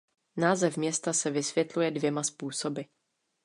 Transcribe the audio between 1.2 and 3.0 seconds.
vysvětluje dvěma způsoby.